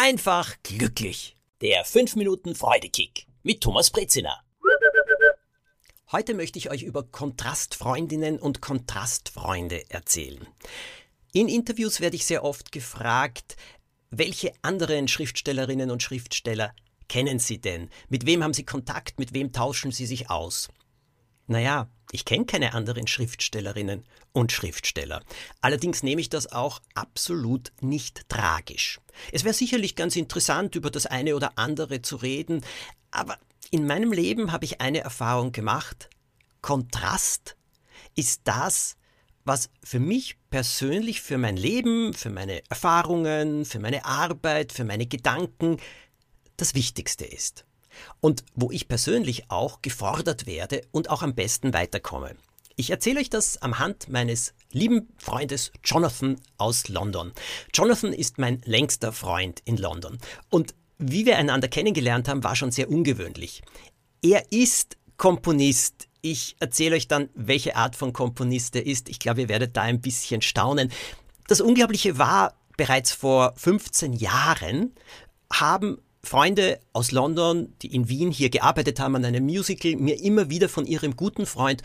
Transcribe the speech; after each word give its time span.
einfach 0.00 0.56
glücklich. 0.62 1.36
Der 1.60 1.84
5 1.84 2.16
Minuten 2.16 2.54
Freudekick 2.54 3.26
mit 3.42 3.60
Thomas 3.60 3.90
Brezina. 3.90 4.40
Heute 6.10 6.32
möchte 6.32 6.58
ich 6.58 6.70
euch 6.70 6.84
über 6.84 7.02
Kontrastfreundinnen 7.02 8.38
und 8.38 8.62
Kontrastfreunde 8.62 9.90
erzählen. 9.90 10.48
In 11.34 11.48
Interviews 11.48 12.00
werde 12.00 12.16
ich 12.16 12.24
sehr 12.24 12.44
oft 12.44 12.72
gefragt, 12.72 13.56
welche 14.08 14.54
anderen 14.62 15.06
Schriftstellerinnen 15.06 15.90
und 15.90 16.02
Schriftsteller 16.02 16.74
kennen 17.10 17.38
Sie 17.38 17.60
denn? 17.60 17.90
Mit 18.08 18.24
wem 18.24 18.42
haben 18.42 18.54
Sie 18.54 18.64
Kontakt? 18.64 19.18
Mit 19.18 19.34
wem 19.34 19.52
tauschen 19.52 19.92
Sie 19.92 20.06
sich 20.06 20.30
aus? 20.30 20.68
Naja, 21.50 21.88
ich 22.12 22.24
kenne 22.24 22.46
keine 22.46 22.74
anderen 22.74 23.08
Schriftstellerinnen 23.08 24.04
und 24.30 24.52
Schriftsteller. 24.52 25.20
Allerdings 25.60 26.04
nehme 26.04 26.20
ich 26.20 26.28
das 26.28 26.52
auch 26.52 26.80
absolut 26.94 27.72
nicht 27.80 28.28
tragisch. 28.28 29.00
Es 29.32 29.42
wäre 29.42 29.52
sicherlich 29.52 29.96
ganz 29.96 30.14
interessant, 30.14 30.76
über 30.76 30.92
das 30.92 31.06
eine 31.06 31.34
oder 31.34 31.58
andere 31.58 32.02
zu 32.02 32.14
reden, 32.14 32.64
aber 33.10 33.36
in 33.72 33.84
meinem 33.84 34.12
Leben 34.12 34.52
habe 34.52 34.64
ich 34.64 34.80
eine 34.80 35.00
Erfahrung 35.00 35.50
gemacht. 35.50 36.08
Kontrast 36.60 37.56
ist 38.14 38.42
das, 38.44 38.96
was 39.44 39.70
für 39.82 39.98
mich 39.98 40.36
persönlich, 40.50 41.20
für 41.20 41.36
mein 41.36 41.56
Leben, 41.56 42.14
für 42.14 42.30
meine 42.30 42.62
Erfahrungen, 42.68 43.64
für 43.64 43.80
meine 43.80 44.04
Arbeit, 44.04 44.70
für 44.70 44.84
meine 44.84 45.06
Gedanken 45.06 45.78
das 46.56 46.76
Wichtigste 46.76 47.24
ist 47.24 47.64
und 48.20 48.44
wo 48.54 48.70
ich 48.70 48.88
persönlich 48.88 49.50
auch 49.50 49.82
gefordert 49.82 50.46
werde 50.46 50.82
und 50.92 51.10
auch 51.10 51.22
am 51.22 51.34
besten 51.34 51.72
weiterkomme. 51.72 52.34
Ich 52.76 52.90
erzähle 52.90 53.20
euch 53.20 53.30
das 53.30 53.60
am 53.60 53.78
Hand 53.78 54.08
meines 54.08 54.54
lieben 54.72 55.08
Freundes 55.18 55.70
Jonathan 55.84 56.40
aus 56.56 56.88
London. 56.88 57.32
Jonathan 57.74 58.12
ist 58.12 58.38
mein 58.38 58.62
längster 58.64 59.12
Freund 59.12 59.60
in 59.64 59.76
London 59.76 60.18
und 60.48 60.74
wie 60.98 61.24
wir 61.24 61.38
einander 61.38 61.68
kennengelernt 61.68 62.28
haben, 62.28 62.44
war 62.44 62.56
schon 62.56 62.70
sehr 62.70 62.90
ungewöhnlich. 62.90 63.62
Er 64.22 64.52
ist 64.52 64.98
Komponist. 65.16 66.08
Ich 66.20 66.56
erzähle 66.60 66.96
euch 66.96 67.08
dann, 67.08 67.30
welche 67.34 67.76
Art 67.76 67.96
von 67.96 68.12
Komponist 68.12 68.76
er 68.76 68.86
ist. 68.86 69.08
Ich 69.08 69.18
glaube, 69.18 69.42
ihr 69.42 69.48
werdet 69.48 69.76
da 69.76 69.82
ein 69.82 70.02
bisschen 70.02 70.42
staunen. 70.42 70.92
Das 71.48 71.62
Unglaubliche 71.62 72.18
war, 72.18 72.54
bereits 72.76 73.12
vor 73.12 73.54
15 73.56 74.12
Jahren 74.12 74.94
haben 75.52 75.98
Freunde 76.22 76.80
aus 76.92 77.12
London, 77.12 77.72
die 77.82 77.94
in 77.94 78.08
Wien 78.08 78.30
hier 78.30 78.50
gearbeitet 78.50 79.00
haben 79.00 79.16
an 79.16 79.24
einem 79.24 79.44
Musical, 79.44 79.96
mir 79.96 80.20
immer 80.20 80.50
wieder 80.50 80.68
von 80.68 80.86
ihrem 80.86 81.16
guten 81.16 81.46
Freund 81.46 81.82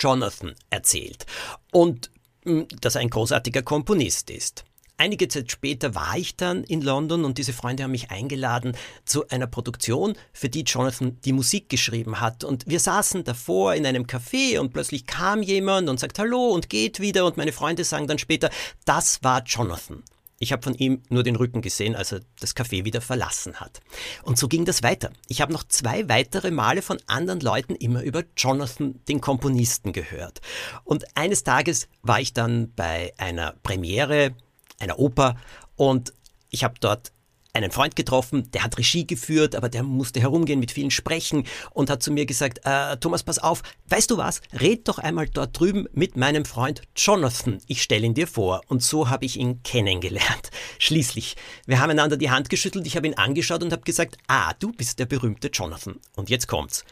Jonathan 0.00 0.54
erzählt. 0.70 1.26
Und 1.72 2.10
hm, 2.44 2.66
dass 2.80 2.94
er 2.94 3.02
ein 3.02 3.10
großartiger 3.10 3.62
Komponist 3.62 4.30
ist. 4.30 4.64
Einige 5.00 5.28
Zeit 5.28 5.52
später 5.52 5.94
war 5.94 6.16
ich 6.16 6.36
dann 6.36 6.64
in 6.64 6.82
London 6.82 7.24
und 7.24 7.38
diese 7.38 7.52
Freunde 7.52 7.84
haben 7.84 7.92
mich 7.92 8.10
eingeladen 8.10 8.76
zu 9.04 9.28
einer 9.28 9.46
Produktion, 9.46 10.14
für 10.32 10.48
die 10.48 10.62
Jonathan 10.62 11.20
die 11.24 11.32
Musik 11.32 11.68
geschrieben 11.68 12.20
hat. 12.20 12.42
Und 12.42 12.66
wir 12.66 12.80
saßen 12.80 13.22
davor 13.22 13.74
in 13.74 13.86
einem 13.86 14.06
Café 14.06 14.58
und 14.58 14.72
plötzlich 14.72 15.06
kam 15.06 15.42
jemand 15.42 15.88
und 15.88 16.00
sagt 16.00 16.18
Hallo 16.18 16.48
und 16.48 16.68
geht 16.68 16.98
wieder 16.98 17.26
und 17.26 17.36
meine 17.36 17.52
Freunde 17.52 17.84
sagen 17.84 18.08
dann 18.08 18.18
später, 18.18 18.50
das 18.86 19.22
war 19.22 19.44
Jonathan. 19.44 20.02
Ich 20.38 20.52
habe 20.52 20.62
von 20.62 20.74
ihm 20.74 21.02
nur 21.08 21.24
den 21.24 21.36
Rücken 21.36 21.62
gesehen, 21.62 21.96
als 21.96 22.12
er 22.12 22.20
das 22.38 22.54
Café 22.54 22.84
wieder 22.84 23.00
verlassen 23.00 23.56
hat. 23.56 23.80
Und 24.22 24.38
so 24.38 24.46
ging 24.46 24.64
das 24.64 24.82
weiter. 24.82 25.10
Ich 25.26 25.40
habe 25.40 25.52
noch 25.52 25.64
zwei 25.64 26.08
weitere 26.08 26.50
Male 26.50 26.82
von 26.82 26.98
anderen 27.06 27.40
Leuten 27.40 27.74
immer 27.74 28.02
über 28.02 28.22
Jonathan, 28.36 29.00
den 29.08 29.20
Komponisten, 29.20 29.92
gehört. 29.92 30.40
Und 30.84 31.16
eines 31.16 31.42
Tages 31.42 31.88
war 32.02 32.20
ich 32.20 32.32
dann 32.32 32.72
bei 32.74 33.12
einer 33.16 33.54
Premiere 33.62 34.34
einer 34.78 34.98
Oper 34.98 35.36
und 35.76 36.12
ich 36.50 36.64
habe 36.64 36.74
dort 36.80 37.12
einen 37.52 37.70
Freund 37.70 37.96
getroffen, 37.96 38.50
der 38.52 38.62
hat 38.62 38.78
Regie 38.78 39.06
geführt, 39.06 39.56
aber 39.56 39.68
der 39.68 39.82
musste 39.82 40.20
herumgehen 40.20 40.60
mit 40.60 40.70
vielen 40.70 40.90
Sprechen 40.90 41.44
und 41.70 41.90
hat 41.90 42.02
zu 42.02 42.10
mir 42.10 42.26
gesagt, 42.26 42.60
äh, 42.64 42.96
Thomas, 42.98 43.22
pass 43.22 43.38
auf, 43.38 43.62
weißt 43.88 44.10
du 44.10 44.16
was, 44.16 44.40
red 44.60 44.86
doch 44.88 44.98
einmal 44.98 45.28
dort 45.28 45.58
drüben 45.58 45.86
mit 45.92 46.16
meinem 46.16 46.44
Freund 46.44 46.82
Jonathan, 46.96 47.58
ich 47.66 47.82
stelle 47.82 48.06
ihn 48.06 48.14
dir 48.14 48.26
vor. 48.26 48.60
Und 48.68 48.82
so 48.82 49.08
habe 49.08 49.24
ich 49.24 49.36
ihn 49.38 49.62
kennengelernt. 49.62 50.50
Schließlich, 50.78 51.36
wir 51.66 51.80
haben 51.80 51.90
einander 51.90 52.16
die 52.16 52.30
Hand 52.30 52.50
geschüttelt, 52.50 52.86
ich 52.86 52.96
habe 52.96 53.06
ihn 53.06 53.14
angeschaut 53.14 53.62
und 53.62 53.72
habe 53.72 53.82
gesagt, 53.82 54.18
ah, 54.28 54.52
du 54.58 54.72
bist 54.72 54.98
der 54.98 55.06
berühmte 55.06 55.48
Jonathan. 55.48 55.96
Und 56.16 56.30
jetzt 56.30 56.48
kommt's. 56.48 56.84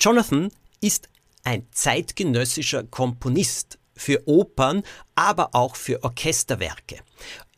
Jonathan 0.00 0.50
ist 0.80 1.08
ein 1.44 1.66
zeitgenössischer 1.70 2.84
Komponist 2.84 3.78
für 3.94 4.26
Opern, 4.26 4.82
aber 5.14 5.54
auch 5.54 5.76
für 5.76 6.02
Orchesterwerke. 6.02 6.98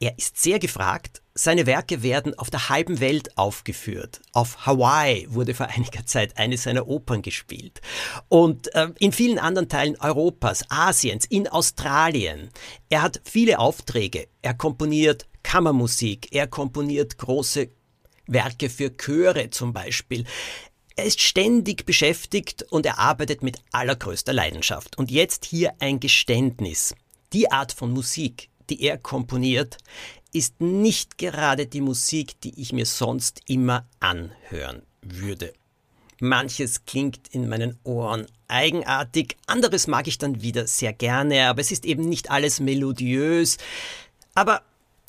Er 0.00 0.16
ist 0.16 0.40
sehr 0.40 0.60
gefragt. 0.60 1.22
Seine 1.34 1.66
Werke 1.66 2.02
werden 2.02 2.38
auf 2.38 2.50
der 2.50 2.68
halben 2.68 3.00
Welt 3.00 3.36
aufgeführt. 3.36 4.20
Auf 4.32 4.66
Hawaii 4.66 5.26
wurde 5.28 5.54
vor 5.54 5.66
einiger 5.66 6.06
Zeit 6.06 6.36
eine 6.36 6.56
seiner 6.56 6.86
Opern 6.86 7.22
gespielt. 7.22 7.80
Und 8.28 8.72
äh, 8.74 8.88
in 9.00 9.12
vielen 9.12 9.38
anderen 9.38 9.68
Teilen 9.68 9.96
Europas, 10.00 10.64
Asiens, 10.68 11.26
in 11.26 11.48
Australien. 11.48 12.50
Er 12.88 13.02
hat 13.02 13.20
viele 13.24 13.58
Aufträge. 13.58 14.28
Er 14.40 14.54
komponiert 14.54 15.26
Kammermusik. 15.42 16.28
Er 16.32 16.46
komponiert 16.46 17.18
große 17.18 17.70
Werke 18.28 18.70
für 18.70 18.96
Chöre 18.96 19.50
zum 19.50 19.72
Beispiel. 19.72 20.24
Er 20.94 21.04
ist 21.04 21.22
ständig 21.22 21.86
beschäftigt 21.86 22.64
und 22.70 22.86
er 22.86 22.98
arbeitet 22.98 23.42
mit 23.42 23.58
allergrößter 23.72 24.32
Leidenschaft. 24.32 24.98
Und 24.98 25.10
jetzt 25.10 25.44
hier 25.44 25.74
ein 25.80 25.98
Geständnis. 25.98 26.94
Die 27.32 27.50
Art 27.50 27.72
von 27.72 27.92
Musik, 27.92 28.48
die 28.70 28.82
er 28.82 28.98
komponiert, 28.98 29.78
ist 30.32 30.60
nicht 30.60 31.18
gerade 31.18 31.66
die 31.66 31.80
Musik, 31.80 32.40
die 32.42 32.60
ich 32.60 32.72
mir 32.72 32.86
sonst 32.86 33.40
immer 33.46 33.86
anhören 34.00 34.82
würde. 35.02 35.52
Manches 36.20 36.84
klingt 36.84 37.28
in 37.32 37.48
meinen 37.48 37.78
Ohren 37.84 38.26
eigenartig, 38.48 39.36
anderes 39.46 39.86
mag 39.86 40.08
ich 40.08 40.18
dann 40.18 40.42
wieder 40.42 40.66
sehr 40.66 40.92
gerne, 40.92 41.48
aber 41.48 41.60
es 41.60 41.70
ist 41.70 41.84
eben 41.84 42.08
nicht 42.08 42.30
alles 42.30 42.60
melodiös. 42.60 43.56
Aber 44.34 44.62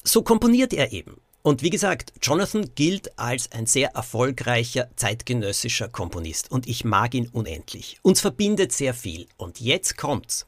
so 0.04 0.22
komponiert 0.22 0.74
er 0.74 0.92
eben. 0.92 1.20
Und 1.42 1.64
wie 1.64 1.70
gesagt, 1.70 2.14
Jonathan 2.22 2.70
gilt 2.76 3.18
als 3.18 3.52
ein 3.52 3.66
sehr 3.66 3.96
erfolgreicher 3.96 4.90
zeitgenössischer 4.98 5.88
Komponist 5.88 6.52
und 6.52 6.68
ich 6.68 6.84
mag 6.84 7.14
ihn 7.14 7.30
unendlich. 7.30 7.98
Uns 8.02 8.20
verbindet 8.20 8.74
sehr 8.74 8.94
viel. 8.94 9.28
Und 9.38 9.60
jetzt 9.62 9.98
kommt's. 9.98 10.46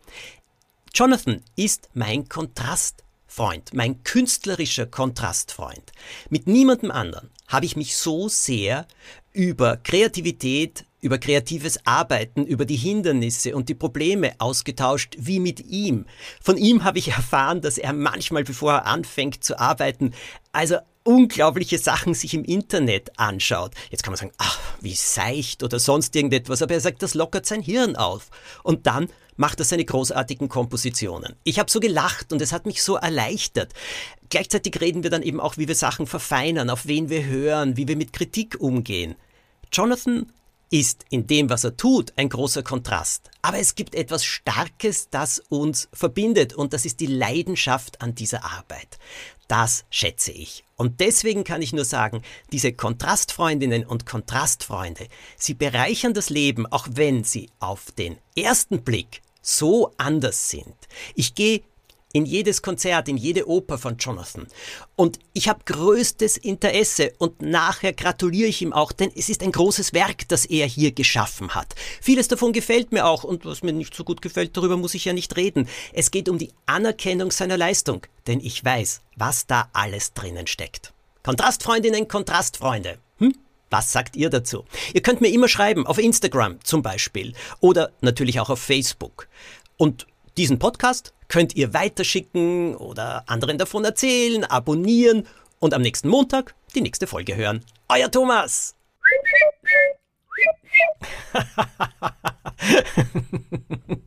Jonathan 0.94 1.41
ist 1.56 1.90
mein 1.94 2.28
Kontrast 2.28 3.06
Freund, 3.25 3.74
mein 3.74 4.03
künstlerischer 4.03 4.85
Kontrastfreund. 4.85 5.94
Mit 6.29 6.47
niemandem 6.47 6.91
anderen 6.91 7.29
habe 7.47 7.66
ich 7.66 7.78
mich 7.78 7.96
so 7.96 8.28
sehr 8.28 8.85
über 9.31 9.78
Kreativität, 9.78 10.84
über 11.00 11.18
kreatives 11.18 11.79
Arbeiten, 11.85 12.46
über 12.46 12.66
die 12.66 12.75
Hindernisse 12.75 13.56
und 13.56 13.69
die 13.69 13.74
Probleme 13.74 14.34
ausgetauscht 14.40 15.16
wie 15.18 15.40
mit 15.40 15.62
ihm. 15.62 16.07
Von 16.41 16.57
ihm 16.57 16.84
habe 16.84 17.00
ich 17.00 17.08
erfahren, 17.16 17.62
dass 17.62 17.78
er 17.78 17.94
manchmal, 17.94 18.44
bevor 18.44 18.73
er 18.73 18.85
anfängt 18.85 19.46
zu 19.46 19.58
arbeiten, 19.58 20.13
also 20.52 20.75
unglaubliche 21.03 21.78
Sachen 21.78 22.13
sich 22.13 22.34
im 22.34 22.44
Internet 22.44 23.18
anschaut. 23.18 23.73
Jetzt 23.91 24.03
kann 24.03 24.12
man 24.12 24.19
sagen, 24.19 24.34
ach, 24.38 24.59
wie 24.81 24.94
seicht 24.94 25.63
oder 25.63 25.79
sonst 25.79 26.13
irgendetwas, 26.16 26.62
aber 26.62 26.73
er 26.73 26.81
sagt, 26.81 27.02
das 27.02 27.13
lockert 27.13 27.46
sein 27.46 27.62
Hirn 27.62 27.96
auf. 27.96 28.29
Und 28.62 28.88
dann 28.88 29.08
macht 29.35 29.59
er 29.59 29.65
seine 29.65 29.85
großartigen 29.85 30.49
Kompositionen. 30.49 31.35
Ich 31.43 31.59
habe 31.59 31.71
so 31.71 31.79
gelacht 31.79 32.31
und 32.33 32.41
es 32.41 32.51
hat 32.51 32.65
mich 32.65 32.83
so 32.83 32.95
erleichtert. 32.95 33.73
Gleichzeitig 34.29 34.79
reden 34.79 35.03
wir 35.03 35.09
dann 35.09 35.23
eben 35.23 35.39
auch, 35.39 35.57
wie 35.57 35.67
wir 35.67 35.75
Sachen 35.75 36.07
verfeinern, 36.07 36.69
auf 36.69 36.85
wen 36.85 37.09
wir 37.09 37.25
hören, 37.25 37.77
wie 37.77 37.87
wir 37.87 37.95
mit 37.95 38.13
Kritik 38.13 38.59
umgehen. 38.59 39.15
Jonathan 39.71 40.31
ist 40.71 41.05
in 41.09 41.27
dem, 41.27 41.49
was 41.49 41.65
er 41.65 41.77
tut, 41.77 42.13
ein 42.15 42.29
großer 42.29 42.63
Kontrast. 42.63 43.29
Aber 43.41 43.59
es 43.59 43.75
gibt 43.75 43.93
etwas 43.93 44.23
Starkes, 44.23 45.09
das 45.09 45.39
uns 45.49 45.89
verbindet 45.93 46.53
und 46.53 46.73
das 46.73 46.85
ist 46.85 47.01
die 47.01 47.07
Leidenschaft 47.07 48.01
an 48.01 48.15
dieser 48.15 48.45
Arbeit. 48.45 48.97
Das 49.49 49.84
schätze 49.90 50.31
ich. 50.31 50.63
Und 50.78 51.01
deswegen 51.01 51.43
kann 51.43 51.61
ich 51.61 51.73
nur 51.73 51.84
sagen, 51.84 52.22
diese 52.53 52.72
Kontrastfreundinnen 52.72 53.85
und 53.85 54.05
Kontrastfreunde, 54.05 55.07
sie 55.37 55.53
bereichern 55.53 56.13
das 56.13 56.29
Leben, 56.29 56.66
auch 56.66 56.87
wenn 56.90 57.25
sie 57.25 57.49
auf 57.59 57.91
den 57.91 58.17
ersten 58.35 58.81
Blick 58.81 59.22
so 59.41 59.93
anders 59.97 60.49
sind. 60.49 60.75
Ich 61.16 61.35
gehe 61.35 61.61
in 62.13 62.25
jedes 62.25 62.61
Konzert, 62.61 63.08
in 63.08 63.17
jede 63.17 63.47
Oper 63.47 63.78
von 63.78 63.97
Jonathan. 63.97 64.47
Und 64.96 65.19
ich 65.34 65.47
habe 65.47 65.61
größtes 65.66 66.37
Interesse 66.37 67.13
und 67.17 67.41
nachher 67.41 67.93
gratuliere 67.93 68.49
ich 68.49 68.61
ihm 68.61 68.73
auch, 68.73 68.91
denn 68.91 69.11
es 69.16 69.29
ist 69.29 69.43
ein 69.43 69.52
großes 69.52 69.93
Werk, 69.93 70.28
das 70.28 70.46
er 70.46 70.67
hier 70.67 70.91
geschaffen 70.91 71.55
hat. 71.55 71.75
Vieles 72.02 72.28
davon 72.28 72.53
gefällt 72.53 72.91
mir 72.91 73.05
auch 73.05 73.23
und 73.23 73.46
was 73.46 73.63
mir 73.63 73.73
nicht 73.73 73.96
so 73.96 74.03
gut 74.03 74.22
gefällt, 74.22 74.55
darüber 74.58 74.78
muss 74.78 74.93
ich 74.93 75.05
ja 75.05 75.13
nicht 75.13 75.35
reden. 75.37 75.67
Es 75.93 76.11
geht 76.11 76.29
um 76.29 76.37
die 76.37 76.52
Anerkennung 76.66 77.31
seiner 77.31 77.58
Leistung, 77.58 78.05
denn 78.28 78.40
ich 78.40 78.63
weiß, 78.63 79.02
was 79.16 79.47
da 79.47 79.69
alles 79.73 80.13
drinnen 80.13 80.47
steckt. 80.47 80.93
Kontrastfreundinnen, 81.23 82.08
Kontrastfreunde. 82.08 82.97
Hm? 83.17 83.35
Was 83.69 83.91
sagt 83.93 84.17
ihr 84.17 84.29
dazu? 84.29 84.66
Ihr 84.93 85.02
könnt 85.02 85.22
mir 85.22 85.29
immer 85.29 85.47
schreiben, 85.47 85.87
auf 85.87 85.97
Instagram 85.97 86.61
zum 86.63 86.81
Beispiel 86.81 87.34
oder 87.61 87.91
natürlich 88.02 88.40
auch 88.40 88.49
auf 88.49 88.59
Facebook. 88.59 89.28
Und 89.78 90.08
diesen 90.37 90.59
Podcast 90.59 91.13
könnt 91.28 91.55
ihr 91.55 91.73
weiterschicken 91.73 92.75
oder 92.75 93.23
anderen 93.28 93.57
davon 93.57 93.83
erzählen, 93.83 94.45
abonnieren 94.45 95.28
und 95.59 95.73
am 95.73 95.81
nächsten 95.81 96.07
Montag 96.07 96.55
die 96.73 96.81
nächste 96.81 97.05
Folge 97.05 97.35
hören. 97.35 97.66
Euer 97.89 98.09
Thomas! 98.09 98.75